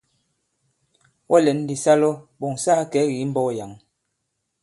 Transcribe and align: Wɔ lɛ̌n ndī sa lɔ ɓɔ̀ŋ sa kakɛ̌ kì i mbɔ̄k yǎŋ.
Wɔ 1.29 1.37
lɛ̌n 1.45 1.57
ndī 1.63 1.75
sa 1.83 1.93
lɔ 2.01 2.09
ɓɔ̀ŋ 2.39 2.53
sa 2.63 2.71
kakɛ̌ 2.79 3.03
kì 3.09 3.15
i 3.23 3.25
mbɔ̄k 3.29 3.47
yǎŋ. 3.57 3.71